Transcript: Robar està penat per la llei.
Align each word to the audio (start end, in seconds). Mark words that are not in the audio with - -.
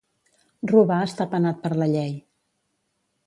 Robar 0.71 0.97
està 1.09 1.27
penat 1.35 1.61
per 1.65 1.71
la 1.81 1.91
llei. 1.93 2.15